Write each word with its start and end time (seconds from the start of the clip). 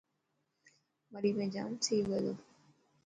مري 1.11 1.31
۾ 1.39 1.43
جام 1.53 1.71
سي 1.85 1.95
هئي 2.09 2.19
ٿو. 2.25 2.33